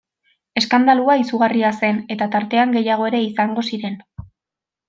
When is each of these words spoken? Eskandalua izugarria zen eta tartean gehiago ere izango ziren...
Eskandalua 0.61 1.17
izugarria 1.25 1.71
zen 1.83 2.01
eta 2.17 2.31
tartean 2.37 2.75
gehiago 2.79 3.09
ere 3.13 3.23
izango 3.29 3.69
ziren... 3.73 4.01